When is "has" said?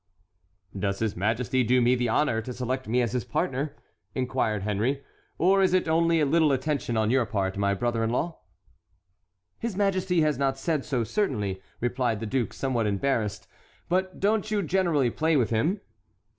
10.21-10.39